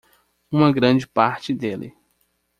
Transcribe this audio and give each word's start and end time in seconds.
uma 0.51 0.71
grande 0.71 1.07
parte 1.07 1.53
dele 1.53 1.95